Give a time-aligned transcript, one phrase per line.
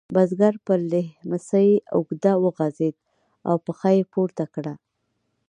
[0.15, 2.95] بزګر پر لیهمڅي اوږد وغځېد
[3.49, 4.73] او پښه یې پورته کړه.